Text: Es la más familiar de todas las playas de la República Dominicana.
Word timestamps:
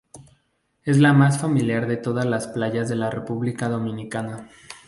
Es 0.83 0.97
la 0.97 1.13
más 1.13 1.37
familiar 1.39 1.85
de 1.87 1.95
todas 1.95 2.25
las 2.25 2.47
playas 2.47 2.89
de 2.89 2.95
la 2.95 3.11
República 3.11 3.69
Dominicana. 3.69 4.49